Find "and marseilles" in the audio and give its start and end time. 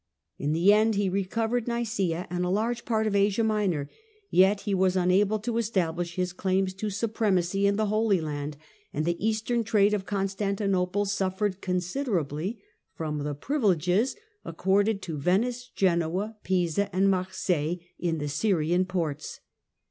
16.95-17.77